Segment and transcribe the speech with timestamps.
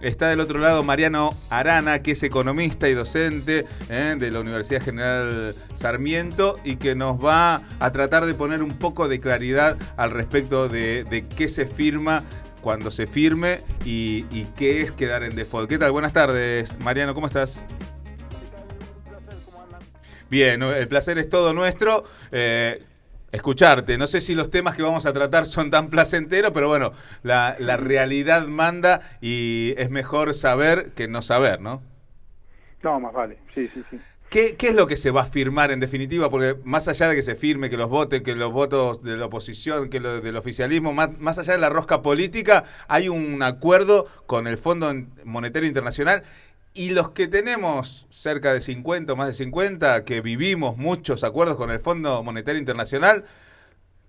[0.00, 4.82] Está del otro lado Mariano Arana, que es economista y docente eh, de la Universidad
[4.82, 10.10] General Sarmiento y que nos va a tratar de poner un poco de claridad al
[10.10, 12.24] respecto de, qué se firma
[12.60, 14.24] cuando se firme y,
[14.56, 15.68] qué es quedar en default.
[15.68, 15.92] ¿Qué tal?
[15.92, 17.58] Buenas tardes, Mariano, ¿cómo estás?
[20.28, 22.04] Bien, el placer es todo nuestro.
[22.32, 22.82] Eh,
[23.32, 23.98] escucharte.
[23.98, 27.54] No sé si los temas que vamos a tratar son tan placenteros, pero bueno, la,
[27.76, 31.82] realidad manda y es mejor saber que no saber, ¿no?
[32.82, 33.98] No, más vale, sí, sí, sí.
[34.28, 36.28] ¿Qué, es lo que se va a firmar en definitiva?
[36.28, 39.26] Porque más allá de que se firme, que los voten, que los votos de la
[39.26, 44.06] oposición, que lo del oficialismo, más, más allá de la rosca política, hay un acuerdo
[44.26, 44.92] con el Fondo
[45.24, 46.24] Monetario Internacional
[46.76, 51.56] y los que tenemos cerca de 50 o más de 50, que vivimos muchos acuerdos
[51.56, 53.24] con el Fondo Monetario Internacional,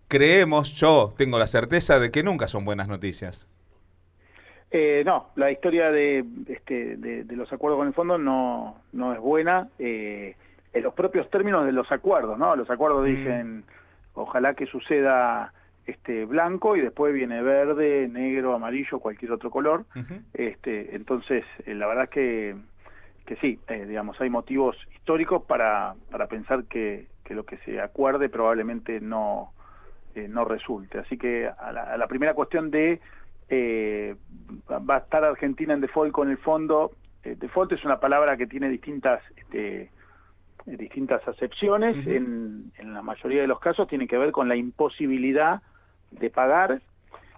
[0.08, 3.48] creemos, yo tengo la certeza de que nunca son buenas noticias.
[4.70, 9.20] Eh, no, la historia de, este, de, los acuerdos con el fondo no, no es
[9.20, 9.70] buena.
[9.80, 10.36] Eh,
[10.74, 12.56] en los propios términos de los acuerdos, ¿no?
[12.56, 13.06] Los acuerdos mm.
[13.06, 13.64] dicen,
[14.14, 15.54] ojalá que suceda
[15.88, 19.86] este blanco y después viene verde, negro, amarillo, cualquier otro color.
[20.34, 22.56] este, entonces, eh, la verdad que,
[23.26, 27.80] que sí, eh, digamos, hay motivos históricos para, para pensar que, que lo que se
[27.80, 29.54] acuerde probablemente no,
[30.14, 31.00] eh, no resulte.
[31.00, 33.00] Así que a la, primera cuestión de
[33.50, 36.92] va a estar Argentina en default con el fondo,
[37.24, 39.24] default es una palabra que tiene distintas...
[39.36, 39.90] Este,
[40.66, 45.62] distintas acepciones, en, en la mayoría de los casos tiene que ver con la imposibilidad
[46.12, 46.82] de pagar,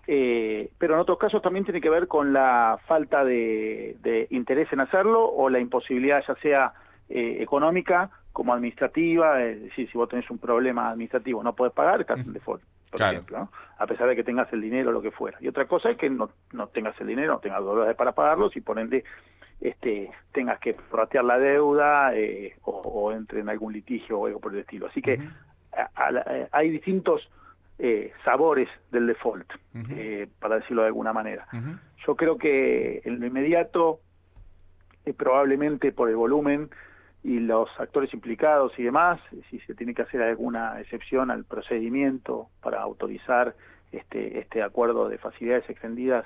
[0.07, 4.79] eh, pero en otros casos también tiene que ver con la falta de, interés en
[4.79, 6.73] hacerlo o la imposibilidad ya sea
[7.09, 12.01] eh, económica como administrativa, es decir, si vos tenés un problema administrativo no podés pagar,
[12.01, 15.11] estás en default, por ejemplo, a pesar de que tengas el dinero o lo que
[15.11, 15.37] fuera.
[15.41, 18.55] Y otra cosa es que no, no tengas el dinero, no tengas dólares para pagarlos
[18.55, 19.03] y por ende
[19.61, 24.53] este, tengas que ratear la deuda eh, o, entre en algún litigio o algo por
[24.53, 24.87] el estilo.
[24.87, 25.19] Así que
[26.51, 27.29] hay distintos
[27.81, 29.49] eh, sabores del default,
[29.91, 31.47] eh, para decirlo de alguna manera.
[32.05, 34.01] Yo creo que en lo inmediato,
[35.05, 36.69] eh, probablemente por el volumen
[37.23, 42.49] y los actores implicados y demás, si se tiene que hacer alguna excepción al procedimiento
[42.61, 43.55] para autorizar
[43.93, 46.25] este, este acuerdo de facilidades extendidas,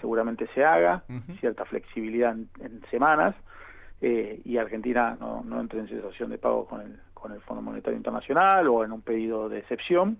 [0.00, 1.04] seguramente se haga,
[1.38, 3.34] cierta flexibilidad en, semanas,
[4.00, 7.98] y Argentina no, no entre en situación de pago con el, con el Fondo Monetario
[7.98, 10.18] Internacional o en un pedido de excepción.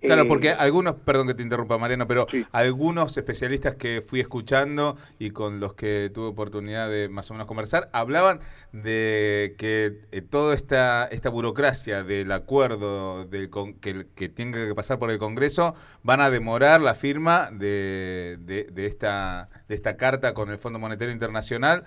[0.00, 4.96] Claro, porque eh, algunos, perdón que te interrumpa Mariano, pero algunos especialistas que fui escuchando
[5.18, 8.40] y con los que tuve oportunidad de más o menos conversar, hablaban
[8.72, 13.50] de que eh, toda esta, esta burocracia del acuerdo del
[13.80, 18.86] que, que tiene que pasar por el Congreso van a demorar la firma de, de,
[18.86, 21.84] esta, de esta carta con el Fondo Monetario Internacional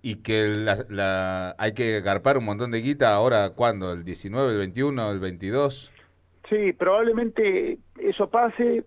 [0.00, 0.54] y que
[0.88, 3.92] la, hay que agarpar un montón de guita ahora, ¿cuándo?
[3.92, 5.90] ¿El 19, el 21, el 22?
[6.48, 8.84] Sí, probablemente eso pase.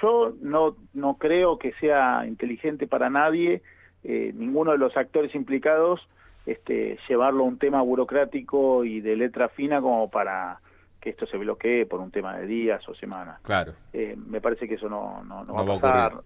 [0.00, 3.62] Yo no, no creo que sea inteligente para nadie,
[4.04, 6.00] eh, ninguno de los actores implicados,
[6.46, 10.60] este, llevarlo a un tema burocrático y de letra fina como para
[11.00, 13.40] que esto se bloquee por un tema de días o semanas.
[13.42, 13.72] Claro.
[13.92, 16.20] Eh, me parece que eso no, no, no, va a pasar.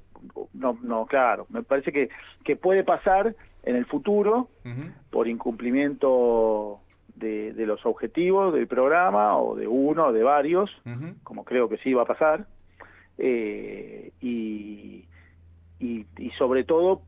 [0.53, 1.47] no, no, claro.
[1.49, 2.11] Me parece que,
[2.43, 4.49] que puede pasar en el futuro
[5.11, 6.81] por incumplimiento
[7.15, 10.71] de, los objetivos del programa o de uno o de varios,
[11.23, 12.47] como creo que sí va a pasar,
[13.19, 15.05] eh, y,
[15.79, 17.03] y, sobre todo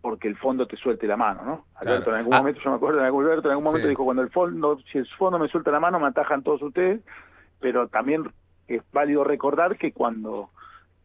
[0.00, 1.64] porque el fondo te suelte la mano, ¿no?
[1.74, 2.38] Alberto, en algún ah.
[2.38, 5.38] momento, yo me acuerdo, Alberto en algún momento dijo, cuando el fondo, si el fondo
[5.38, 7.00] me suelta la mano, me atajan todos ustedes,
[7.60, 8.30] pero también
[8.68, 10.50] es válido recordar que cuando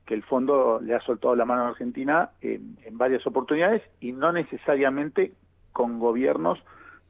[0.06, 4.12] que el fondo le ha soltado la mano a Argentina en, en varias oportunidades y
[4.12, 5.32] no necesariamente
[5.72, 6.60] con gobiernos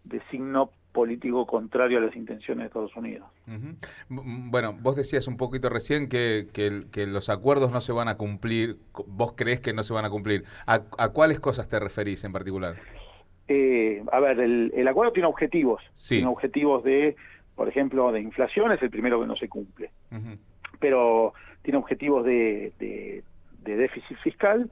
[0.04, 3.28] de signo político contrario a las intenciones de Estados Unidos.
[4.10, 8.78] Bueno, vos decías un poquito recién que, que, los acuerdos no se van a cumplir,
[9.08, 10.44] vos crees que no se van a cumplir.
[10.66, 10.80] ¿A,
[11.10, 12.76] cuáles cosas te referís en particular?
[13.48, 17.16] Eh, a ver, el, acuerdo tiene objetivos, tiene objetivos de,
[17.56, 19.92] por ejemplo, de inflación, es el primero que no se cumple,
[20.80, 24.70] pero tiene objetivos de, de déficit fiscal,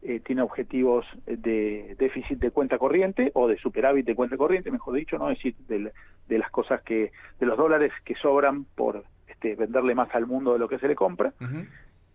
[0.00, 4.94] eh, tiene objetivos de déficit de cuenta corriente o de superávit de cuenta corriente, mejor
[4.94, 7.10] dicho, no es decir, de, las cosas que,
[7.40, 10.86] de los dólares que sobran por este, venderle más al mundo de lo que se
[10.86, 11.32] le compra,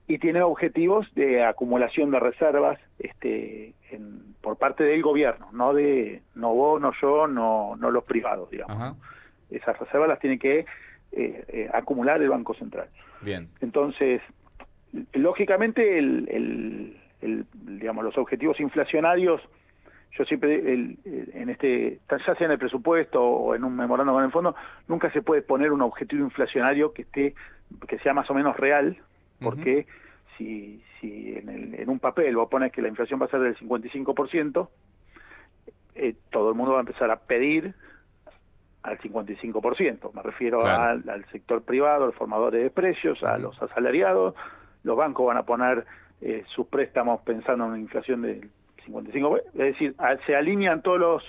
[0.08, 3.74] y tiene objetivos de acumulación de reservas este,
[4.40, 8.96] por parte del gobierno, no de no vos, no yo, no, no los privados, digamos.
[9.52, 10.66] Esas reservas las tiene que eh,
[11.12, 12.88] eh, acumular el Banco Central.
[13.22, 13.50] Bien.
[13.60, 14.22] Entonces,
[15.14, 16.98] lógicamente el
[17.54, 19.42] digamos, los objetivos inflacionarios,
[20.18, 24.32] yo siempre, en este, ya sea en el presupuesto o en un memorando con el
[24.32, 24.56] fondo,
[24.88, 27.34] nunca se puede poner un objetivo inflacionario que esté,
[27.88, 28.98] que sea más o menos real,
[29.42, 29.88] porque
[30.38, 33.58] si, si en, en, un papel vos pones que la inflación va a ser del
[33.58, 34.68] 55%,
[35.96, 37.74] eh, todo el mundo va a empezar a pedir
[38.84, 40.14] al 55%.
[40.14, 44.36] Me refiero al, sector privado, a los formadores de precios, a los asalariados.
[44.84, 45.86] Los bancos van a poner
[46.24, 48.50] eh, sus préstamos pensando en una inflación del
[48.88, 49.42] 55%.
[49.54, 51.24] Es decir, se alinean todos los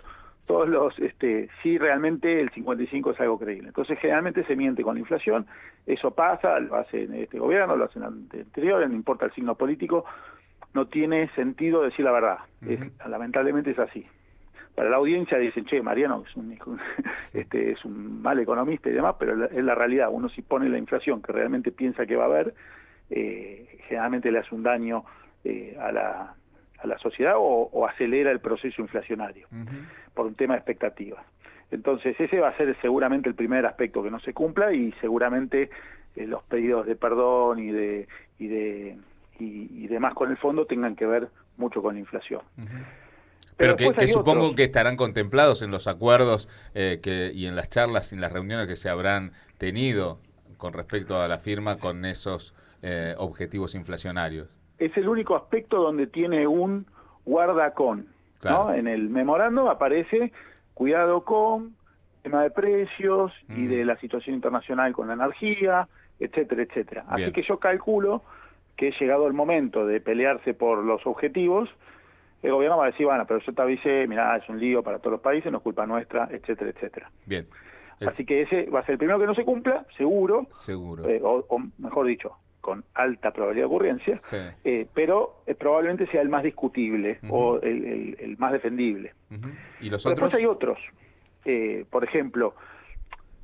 [0.46, 3.68] todos los, este, si realmente el 55 es algo creíble.
[3.68, 5.46] Entonces, generalmente se miente con la inflación,
[5.86, 10.04] eso pasa, lo hace en este gobierno, lo hacen anteriores, no importa el signo político,
[10.74, 12.38] no tiene sentido decir la verdad.
[13.08, 14.06] lamentablemente es así
[14.74, 16.52] para la audiencia dicen, che, Mariano es un,
[17.32, 20.08] este, es un mal economista y demás, pero es la realidad.
[20.10, 22.54] Uno si pone la inflación que realmente piensa que va a haber,
[23.10, 25.04] eh, generalmente le hace un daño
[25.44, 26.34] eh, a, la,
[26.78, 29.46] a la sociedad o, acelera el proceso inflacionario
[30.14, 31.24] por un tema de expectativas.
[31.70, 35.70] Entonces ese va a ser seguramente el primer aspecto que no se cumpla y seguramente
[36.16, 38.08] eh, los pedidos de perdón y de
[38.38, 38.96] y de
[39.38, 42.40] y, demás con el fondo tengan que ver mucho con la inflación.
[43.56, 48.12] Pero, que, supongo que estarán contemplados en los acuerdos eh, que, y en las charlas
[48.12, 50.18] y en las reuniones que se habrán tenido
[50.56, 52.54] con respecto a la firma con esos
[52.86, 54.46] eh, objetivos inflacionarios.
[54.78, 56.86] Es el único aspecto donde tiene un
[57.24, 58.08] guarda con.
[58.44, 58.74] ¿no?
[58.74, 60.32] En el memorando aparece
[60.74, 61.74] cuidado con
[62.22, 63.68] tema de precios y mm.
[63.70, 65.88] de la situación internacional con la energía,
[66.20, 67.04] etcétera, etcétera.
[67.08, 68.22] Así que yo calculo
[68.76, 71.70] que llegado el momento de pelearse por los objetivos,
[72.42, 74.98] el gobierno va a decir, bueno, pero yo te avisé, mira, es un lío para
[74.98, 77.10] todos los países, no es culpa nuestra, etcétera, etcétera.
[77.24, 77.46] Bien.
[78.06, 80.46] Así que ese va a ser el primero que no se cumpla, seguro.
[80.50, 81.08] Seguro.
[81.08, 81.46] Eh, o,
[81.78, 84.16] mejor dicho, con alta probabilidad de ocurrencia,
[84.64, 89.12] eh, pero eh, probablemente sea el más discutible o el, más defendible.
[89.82, 90.18] ¿Y los otros?
[90.18, 90.78] Después hay otros.
[91.90, 92.54] por ejemplo,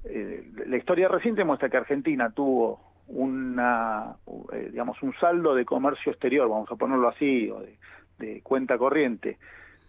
[0.04, 4.16] la historia reciente muestra que Argentina tuvo una,
[4.70, 7.76] digamos, un saldo de comercio exterior, vamos a ponerlo así, o de,
[8.18, 9.36] de cuenta corriente,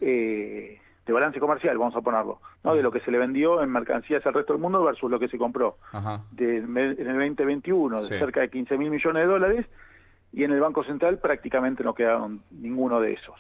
[0.01, 2.75] eh, de balance comercial, vamos a ponerlo, ¿no?
[2.75, 5.27] de lo que se le vendió en mercancías al resto del mundo versus lo que
[5.27, 5.77] se compró
[6.31, 9.65] De, en el 2021, de cerca de 15 mil millones de dólares,
[10.31, 13.35] y en el Banco Central prácticamente no quedaron ninguno de esos.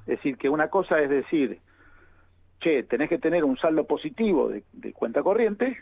[0.00, 1.60] Es decir, que una cosa es decir,
[2.60, 5.78] che, tenés que tener un saldo positivo de, cuenta corriente,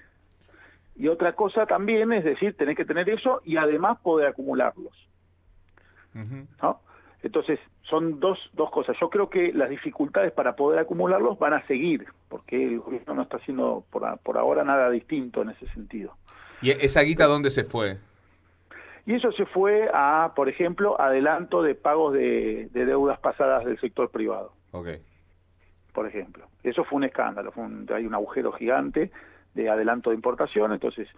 [0.96, 4.92] y otra cosa también es decir, tenés que tener eso y además poder acumularlos.
[6.60, 6.80] ¿no?
[7.22, 8.96] Entonces, son dos, dos cosas.
[9.00, 13.22] Yo creo que las dificultades para poder acumularlos van a seguir, porque el gobierno no
[13.22, 16.14] está haciendo por, por ahora nada distinto en ese sentido.
[16.62, 17.98] ¿Y esa guita dónde se fue?
[19.06, 24.10] Y eso se fue a, por ejemplo, adelanto de pagos de, deudas pasadas del sector
[24.10, 24.52] privado.
[24.72, 24.88] Ok.
[25.92, 26.46] Por ejemplo.
[26.62, 27.64] Eso fue un escándalo, fue
[27.94, 29.10] hay un agujero gigante
[29.54, 31.08] de adelanto de importación, entonces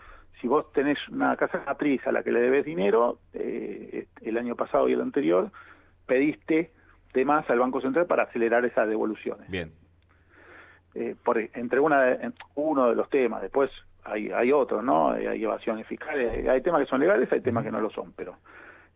[0.41, 4.57] si vos tenés una casa matriz a la que le debes dinero, eh, el año
[4.57, 5.51] pasado y el anterior,
[6.07, 6.73] pediste
[7.13, 9.49] de más al Banco Central para acelerar esas devoluciones.
[9.51, 9.73] Bien.
[10.95, 12.19] Eh, por, entre una
[12.55, 13.71] uno de los temas, después
[14.05, 15.11] hay, hay otros, ¿no?
[15.11, 18.37] Hay evasiones fiscales, hay temas que son legales, hay temas que no lo son, pero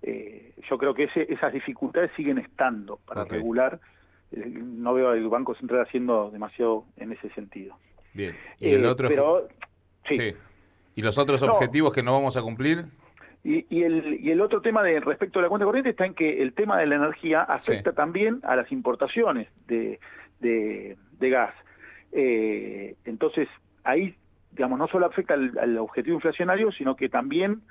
[0.03, 3.81] eh, yo creo que ese, esas dificultades siguen estando para regular.
[4.33, 7.77] Eh, no veo al Banco Central haciendo demasiado en ese sentido.
[8.13, 8.37] Bien.
[8.59, 9.09] ¿Y el otro?
[9.09, 9.49] Pero,
[10.09, 10.35] sí.
[10.95, 12.87] ¿Y los otros objetivos que no vamos a cumplir?
[13.49, 16.43] Y, el, y el otro tema de respecto a la cuenta corriente está en que
[16.43, 20.01] el tema de la energía afecta también a las importaciones de,
[20.41, 21.55] de, gas.
[22.11, 23.49] Eh, entonces,
[23.85, 24.17] ahí,
[24.51, 27.63] digamos, no solo afecta al, objetivo inflacionario, sino que también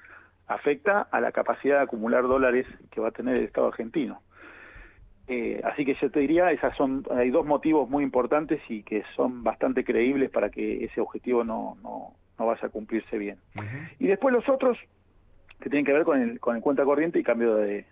[0.48, 4.22] afecta a la capacidad de acumular dólares que va a tener el Estado argentino.
[5.28, 9.04] Eh, así que yo te diría, esas son, hay dos motivos muy importantes y que
[9.18, 13.40] son bastante creíbles para que ese objetivo no, no, no vaya a cumplirse bien.
[14.00, 14.78] Y después los otros,
[15.60, 17.86] que tienen que ver con el, con el cuenta corriente y cambio de,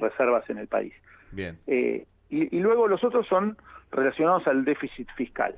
[0.00, 0.92] reservas en el país.
[1.32, 1.58] Bien.
[1.66, 3.56] Eh, y, luego los otros son
[3.90, 5.54] relacionados al déficit fiscal.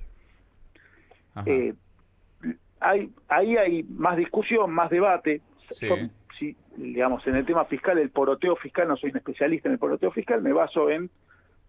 [1.47, 1.75] Eh,
[2.80, 5.40] hay, ahí hay más discusión, más debate.
[5.70, 6.56] Sí.
[6.76, 10.11] digamos, en el tema fiscal, el poroteo fiscal, no soy un especialista en el poroteo
[10.11, 11.11] fiscal, me baso en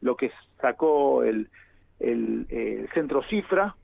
[0.02, 1.50] lo que sacó el,
[2.00, 3.76] el, centro Cifra.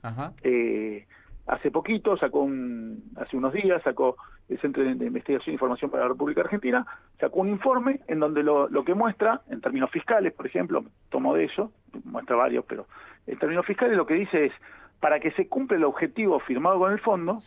[0.44, 1.06] Eh,
[1.48, 4.18] hace poquito, sacó un, hace unos días, sacó
[4.50, 6.86] el Centro de Investigación e Información para la República Argentina,
[7.20, 11.34] sacó un informe en donde lo, lo que muestra, en términos fiscales, por ejemplo, tomo
[11.36, 11.72] de eso,
[12.06, 12.88] muestra varios, pero
[13.26, 14.54] en términos fiscales lo que dice es,
[15.00, 17.40] para que se cumpla el objetivo firmado con el fondo,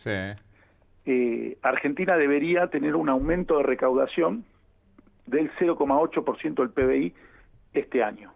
[1.05, 4.45] eh, Argentina debería tener un aumento de recaudación
[5.25, 7.13] del 0,8% del PBI
[7.73, 8.31] este año.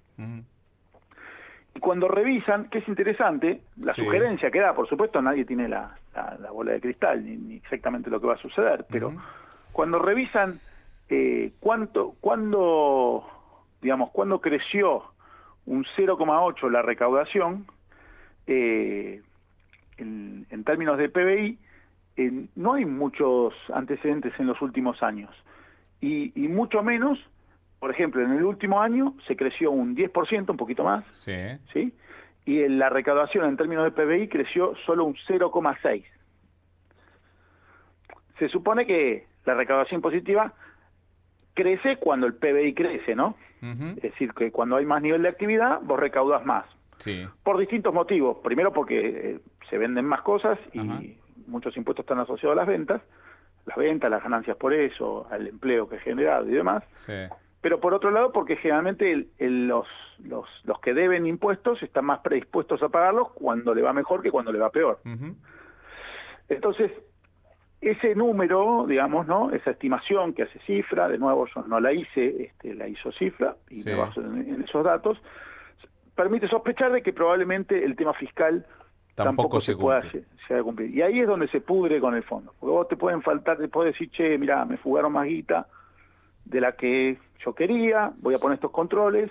[1.75, 5.95] Y cuando revisan, que es interesante, la sugerencia que da, por supuesto nadie tiene la,
[6.51, 9.13] bola de cristal ni, exactamente lo que va a suceder, pero
[9.71, 10.59] cuando revisan
[11.09, 13.25] eh, cuánto, cuándo,
[13.81, 15.03] digamos, cuando creció
[15.65, 17.65] un 0,8 la recaudación,
[18.47, 19.21] eh,
[19.97, 21.59] en, términos de PBI,
[22.17, 25.31] eh, no hay muchos antecedentes en los últimos años.
[26.01, 27.19] Y, y, mucho menos,
[27.79, 31.33] por ejemplo, en el último año se creció un 10%, un poquito más, sí.
[31.71, 31.93] ¿sí?
[32.45, 36.03] Y la recaudación en términos de PBI creció solo un 0,6.
[38.37, 40.53] Se supone que la recaudación positiva
[41.53, 43.35] crece cuando el PBI crece, ¿no?
[43.61, 46.65] Es decir, que cuando hay más nivel de actividad, vos recaudas más.
[46.97, 47.25] Sí.
[47.43, 48.37] Por distintos motivos.
[48.43, 49.39] Primero porque eh,
[49.71, 53.01] se venden más cosas y muchos impuestos están asociados a las ventas.
[53.65, 56.83] Las ventas, las ganancias por eso, al empleo que he generado y demás.
[56.93, 57.13] Sí.
[57.65, 59.87] Pero por otro lado, porque generalmente los,
[60.19, 64.29] los, los, que deben impuestos están más predispuestos a pagarlos cuando le va mejor que
[64.29, 64.99] cuando le va peor.
[66.47, 66.91] Entonces,
[67.81, 69.49] ese número, digamos, ¿no?
[69.49, 73.55] Esa estimación que hace cifra, de nuevo yo no la hice, este, la hizo cifra
[73.71, 75.19] y me baso en, esos datos,
[76.13, 78.63] permite sospechar de que probablemente el tema fiscal
[79.15, 80.03] tampoco, se, pueda
[80.63, 80.95] cumplir.
[80.95, 82.53] Y ahí es donde se pudre con el fondo.
[82.59, 85.65] Porque vos te pueden faltar, te puedes decir, che, mira, me fugaron más guita
[86.45, 89.29] de la que yo quería, voy a poner estos controles,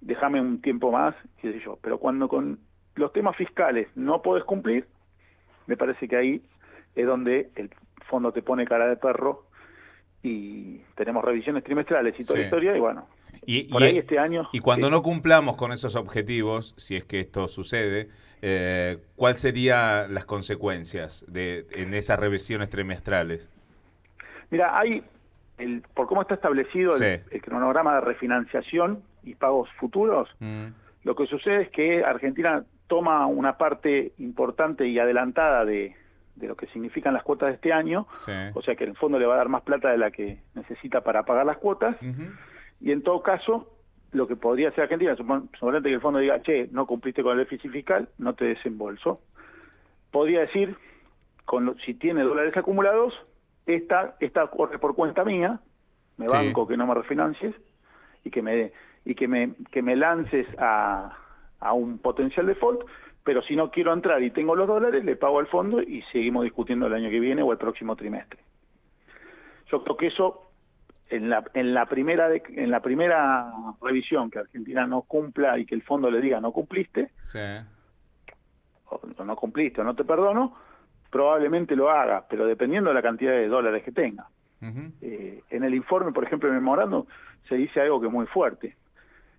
[0.00, 1.78] déjame un tiempo más, qué sé yo.
[1.80, 2.58] Pero cuando con
[2.94, 4.86] los temas fiscales no podés cumplir,
[5.66, 6.42] me parece que ahí
[6.94, 7.70] es donde el
[8.08, 9.46] fondo te pone cara de perro
[10.22, 13.06] y tenemos revisiones trimestrales y toda la historia y bueno,
[13.46, 14.48] y, por ahí este año...
[14.52, 18.08] Y cuando no cumplamos con esos objetivos, si es que esto sucede,
[18.42, 23.50] eh, ¿cuáles serían las consecuencias de, en esas revisiones trimestrales?
[24.50, 25.02] Mira, hay,
[25.58, 30.66] el, por cómo está establecido el, cronograma de refinanciación y pagos futuros, mm.
[31.04, 35.96] lo que sucede es que Argentina toma una parte importante y adelantada de,
[36.36, 38.06] de lo que significan las cuotas de este año,
[38.54, 40.38] o sea que en el fondo le va a dar más plata de la que
[40.54, 41.96] necesita para pagar las cuotas,
[42.80, 43.70] y en todo caso,
[44.12, 47.44] lo que podría hacer Argentina, suponete que el fondo diga, che, no cumpliste con el
[47.44, 49.20] déficit fiscal, no te desembolso,
[50.10, 50.76] podría decir,
[51.44, 53.14] con si tiene dólares acumulados,
[53.66, 55.60] esta, esta corre por cuenta mía,
[56.16, 57.54] me banco que no me refinancies,
[58.24, 58.72] y que me,
[59.04, 61.16] y que me, que me lances a,
[61.60, 62.82] a un potencial default,
[63.22, 66.44] pero si no quiero entrar y tengo los dólares, le pago al fondo y seguimos
[66.44, 68.38] discutiendo el año que viene o el próximo trimestre.
[69.70, 70.50] Yo creo que eso
[71.08, 75.74] en la, en la primera en la primera revisión que Argentina no cumpla y que
[75.74, 77.10] el fondo le diga no cumpliste,
[78.86, 80.54] o, no cumpliste o no te perdono,
[81.14, 84.26] probablemente lo haga, pero dependiendo de la cantidad de dólares que tenga.
[85.00, 87.06] Eh, en el informe, por ejemplo, en el memorando,
[87.48, 88.74] se dice algo que es muy fuerte,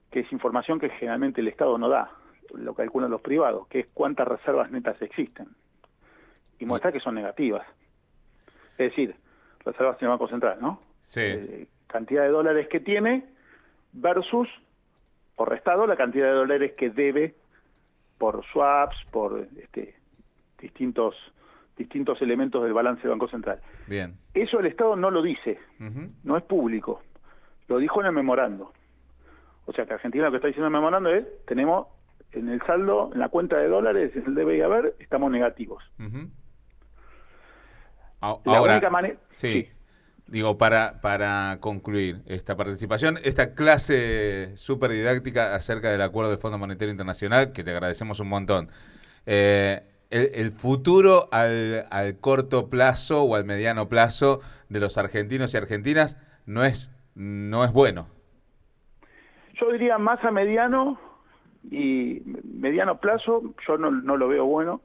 [0.10, 2.10] que es información que generalmente el Estado no da
[2.53, 5.50] lo calculan los privados, que es cuántas reservas netas existen.
[6.60, 7.67] Y muestra que son negativas.
[8.77, 9.13] Es decir,
[9.65, 10.79] reservas en el Banco Central, ¿no?
[11.01, 11.20] Sí.
[11.22, 13.25] Eh, cantidad de dólares que tiene
[13.91, 14.48] versus,
[15.36, 17.36] por restado, la cantidad de dólares que debe
[18.17, 19.96] por swaps, por este,
[20.58, 21.15] distintos
[21.77, 23.60] distintos elementos del balance del Banco Central.
[23.88, 24.17] Bien.
[24.34, 25.60] Eso el Estado no lo dice,
[26.24, 27.01] no es público.
[27.67, 28.72] Lo dijo en el memorando.
[29.65, 31.88] O sea que Argentina lo que está diciendo en el memorando es, tenemos
[32.32, 35.84] en el saldo, en la cuenta de dólares, el debe y haber, estamos negativos.
[38.22, 39.17] la única manera...
[39.29, 39.70] Sí.
[40.27, 46.58] Digo, para, para concluir esta participación, esta clase súper didáctica acerca del acuerdo de Fondo
[46.58, 48.70] Monetario Internacional, que te agradecemos un montón.
[49.27, 49.84] Eh,
[50.15, 56.17] el, futuro al, al, corto plazo o al mediano plazo de los argentinos y argentinas
[56.45, 58.07] no es, no es bueno.
[59.60, 61.00] Yo diría más a mediano
[61.72, 64.81] y mediano plazo yo no, no lo veo bueno.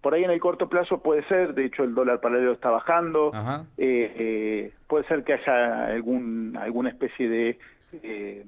[0.00, 3.32] Por ahí en el corto plazo puede ser, de hecho el dólar paralelo está bajando,
[3.78, 7.58] eh, eh, puede ser que haya algún alguna especie de,
[8.02, 8.44] eh,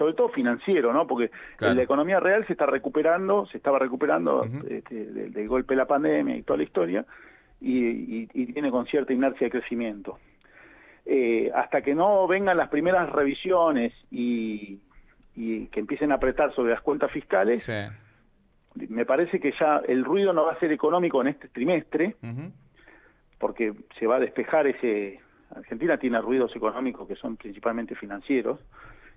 [0.00, 1.06] sobre todo financiero, ¿no?
[1.06, 5.86] Porque la economía real se está recuperando, se estaba recuperando este, del, golpe de la
[5.86, 7.04] pandemia y toda la historia,
[7.60, 10.18] y, y, tiene con cierta inercia de crecimiento.
[11.54, 14.80] hasta que no vengan las primeras revisiones y,
[15.36, 17.68] y que empiecen a apretar sobre las cuentas fiscales,
[18.74, 22.16] me parece que ya el ruido no va a ser económico en este trimestre,
[23.38, 25.20] porque se va a despejar ese...
[25.54, 28.60] Argentina tiene ruidos económicos que son principalmente financieros,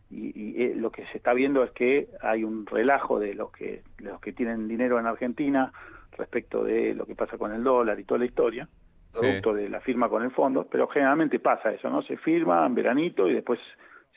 [0.10, 3.82] y, eh, lo que se está viendo es que hay un relajo de los que
[4.00, 5.72] los que tienen dinero en Argentina
[6.18, 8.68] respecto de lo que pasa con el dólar y toda la historia
[9.12, 12.76] producto de la firma con el fondo pero generalmente pasa eso no se firma en
[12.76, 13.60] veranito y después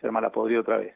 [0.00, 0.95] se arma la podrida otra vez.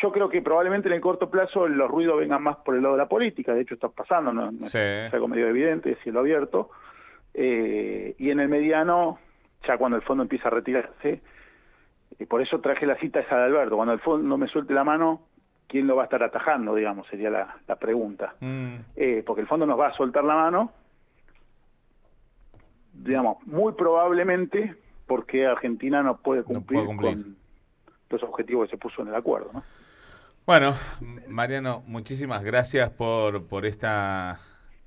[0.00, 2.94] Yo creo que probablemente en el corto plazo los ruidos vengan más por el lado
[2.94, 4.74] de la política, de hecho está pasando, no, es
[5.12, 6.70] algo medio evidente, cielo abierto,
[7.34, 9.18] eh, y en el mediano,
[9.66, 11.20] ya cuando el fondo empieza a retirarse,
[12.18, 14.84] y por eso traje la cita esa de Alberto, cuando el fondo me suelte la
[14.84, 15.22] mano,
[15.66, 18.34] ¿quién lo va a estar atajando, digamos, sería la, pregunta.
[18.40, 18.74] Mm.
[18.96, 20.72] Eh, porque el fondo nos va a soltar la mano,
[22.92, 24.74] digamos, muy probablemente
[25.06, 27.36] porque Argentina no puede cumplir, con
[28.10, 29.50] los objetivos que se puso en el acuerdo.
[29.52, 29.62] ¿no?
[30.46, 30.74] Bueno,
[31.28, 34.40] Mariano, muchísimas gracias por, por esta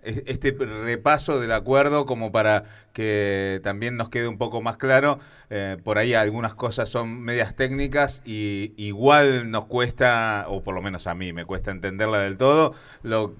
[0.03, 5.19] este repaso del acuerdo como para que también nos quede un poco más claro.
[5.49, 10.81] Eh, por ahí algunas cosas son medias técnicas y igual nos cuesta, o por lo
[10.81, 12.73] menos a mí me cuesta entenderla del todo.
[13.03, 13.33] Lo,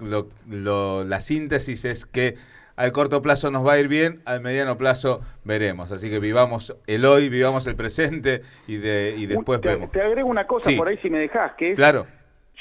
[0.48, 2.36] lo, la síntesis es que
[2.76, 5.92] al corto plazo nos va a ir bien, al mediano plazo veremos.
[5.92, 9.90] Así que vivamos el hoy, vivamos el presente y, de, y después vemos.
[9.92, 12.06] Te agrego una cosa por ahí si me dejas, que claro.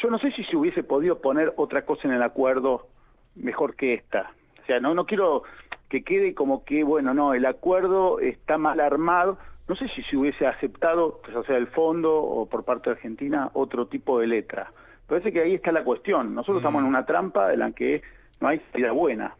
[0.01, 2.87] yo no sé si se hubiese podido poner otra cosa en el acuerdo
[3.35, 4.31] mejor que esta.
[4.61, 5.43] O sea, no, no quiero
[5.89, 9.37] que quede como que, bueno, no, el acuerdo está mal armado.
[9.67, 12.95] No sé si se hubiese aceptado, pues, o sea, el fondo o por parte de
[12.95, 14.71] Argentina, otro tipo de letra.
[15.07, 16.33] Parece que ahí está la cuestión.
[16.33, 16.89] Nosotros estamos en mm.
[16.89, 18.01] una trampa en la que
[18.39, 19.35] no hay salida buena.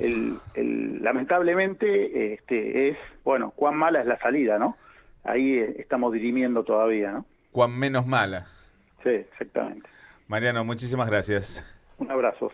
[0.00, 4.76] el, lamentablemente este, es, bueno, cuán mala es la salida, ¿no?
[5.24, 7.26] Ahí eh, estamos dirimiendo todavía, ¿no?
[7.52, 8.46] Cuán menos mala.
[9.02, 9.88] Sí, exactamente.
[10.28, 11.64] Mariano, muchísimas gracias.
[11.98, 12.50] Un abrazo.